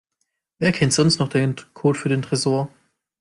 Wer 0.57 0.71
kennt 0.71 0.93
sonst 0.93 1.19
noch 1.19 1.29
den 1.29 1.55
Code 1.75 1.99
für 1.99 2.09
den 2.09 2.23
Tresor? 2.23 2.71